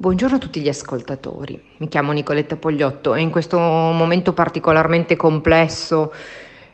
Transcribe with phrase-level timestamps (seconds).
[0.00, 6.10] Buongiorno a tutti gli ascoltatori, mi chiamo Nicoletta Pogliotto e in questo momento particolarmente complesso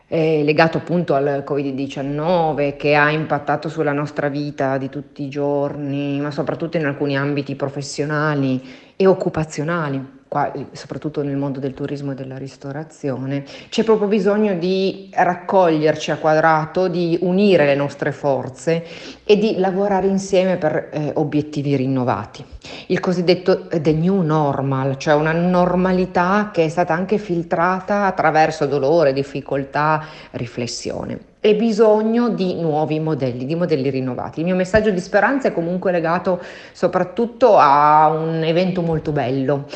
[0.07, 6.21] eh, legato appunto al Covid-19 che ha impattato sulla nostra vita di tutti i giorni,
[6.21, 8.63] ma soprattutto in alcuni ambiti professionali
[8.95, 15.11] e occupazionali, qua, soprattutto nel mondo del turismo e della ristorazione, c'è proprio bisogno di
[15.13, 18.85] raccoglierci a quadrato, di unire le nostre forze
[19.25, 22.45] e di lavorare insieme per eh, obiettivi rinnovati.
[22.89, 29.13] Il cosiddetto the new normal, cioè una normalità che è stata anche filtrata attraverso dolore,
[29.13, 34.41] difficoltà, riflessione e bisogno di nuovi modelli, di modelli rinnovati.
[34.41, 39.67] Il mio messaggio di speranza è comunque legato soprattutto a un evento molto bello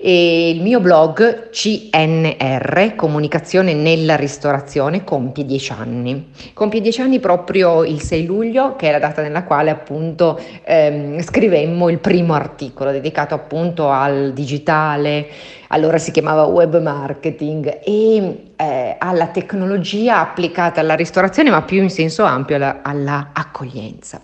[0.00, 6.30] e il mio blog CNR, Comunicazione nella ristorazione, compie dieci anni.
[6.54, 11.20] Compie dieci anni proprio il 6 luglio, che è la data nella quale appunto ehm,
[11.20, 15.26] scrivemmo il primo articolo dedicato appunto al digitale,
[15.68, 21.90] allora si chiamava web marketing e eh, alla tecnologia applicata alla ristorazione, ma più in
[21.90, 24.20] senso ampio alla, alla, accoglienza.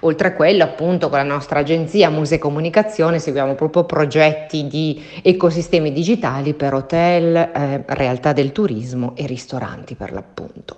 [0.00, 5.92] Oltre a quello, appunto, con la nostra agenzia Muse Comunicazione seguiamo proprio progetti di ecosistemi
[5.92, 10.76] digitali per hotel, eh, realtà del turismo e ristoranti per l'appunto.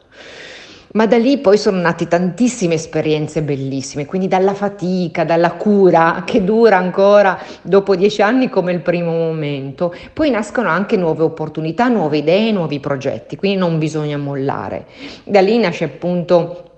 [0.92, 6.42] Ma da lì poi sono nate tantissime esperienze bellissime, quindi dalla fatica, dalla cura che
[6.42, 12.18] dura ancora dopo dieci anni come il primo momento, poi nascono anche nuove opportunità, nuove
[12.18, 14.86] idee, nuovi progetti, quindi non bisogna mollare.
[15.22, 16.69] Da lì nasce appunto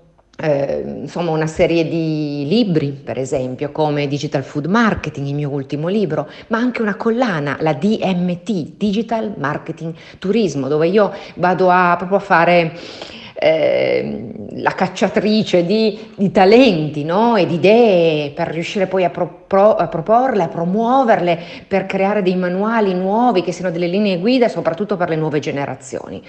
[0.43, 5.87] eh, insomma una serie di libri, per esempio, come Digital Food Marketing, il mio ultimo
[5.87, 12.17] libro, ma anche una collana, la DMT, Digital Marketing Turismo, dove io vado a proprio
[12.17, 12.77] a fare
[13.35, 17.35] eh, la cacciatrice di, di talenti no?
[17.35, 22.21] e di idee per riuscire poi a, pro, pro, a, proporle, a promuoverle, per creare
[22.21, 26.21] dei manuali nuovi che siano delle linee guida, soprattutto per le nuove generazioni.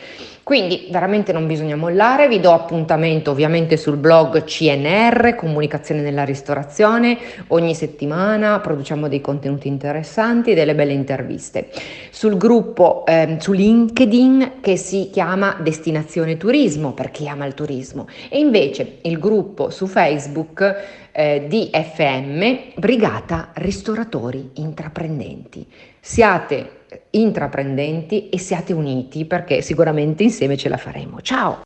[0.43, 7.19] Quindi veramente non bisogna mollare, vi do appuntamento ovviamente sul blog CNR, Comunicazione nella ristorazione,
[7.49, 11.71] ogni settimana produciamo dei contenuti interessanti e delle belle interviste.
[12.11, 18.07] Sul gruppo eh, su LinkedIn che si chiama Destinazione Turismo per chi ama il turismo
[18.29, 20.77] e invece il gruppo su Facebook
[21.13, 25.67] eh, di FM Brigata Ristoratori Intraprendenti.
[26.01, 31.21] Siate intraprendenti e siate uniti perché sicuramente insieme ce la faremo.
[31.21, 31.63] Ciao!